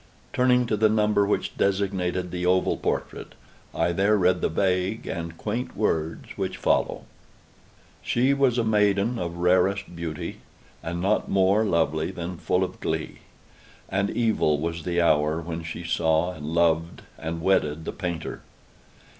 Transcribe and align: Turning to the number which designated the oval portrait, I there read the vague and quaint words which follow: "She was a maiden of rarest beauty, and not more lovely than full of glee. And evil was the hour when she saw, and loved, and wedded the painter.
Turning 0.33 0.65
to 0.65 0.75
the 0.75 0.89
number 0.89 1.27
which 1.27 1.55
designated 1.59 2.31
the 2.31 2.43
oval 2.43 2.75
portrait, 2.75 3.35
I 3.71 3.91
there 3.91 4.17
read 4.17 4.41
the 4.41 4.49
vague 4.49 5.05
and 5.05 5.37
quaint 5.37 5.77
words 5.77 6.29
which 6.37 6.57
follow: 6.57 7.03
"She 8.01 8.33
was 8.33 8.57
a 8.57 8.63
maiden 8.63 9.19
of 9.19 9.37
rarest 9.37 9.95
beauty, 9.95 10.39
and 10.81 11.01
not 11.01 11.29
more 11.29 11.63
lovely 11.65 12.09
than 12.09 12.37
full 12.37 12.63
of 12.63 12.79
glee. 12.79 13.19
And 13.89 14.09
evil 14.09 14.57
was 14.59 14.85
the 14.85 14.99
hour 14.99 15.39
when 15.39 15.63
she 15.63 15.83
saw, 15.83 16.31
and 16.31 16.47
loved, 16.47 17.03
and 17.19 17.39
wedded 17.39 17.85
the 17.85 17.93
painter. 17.93 18.41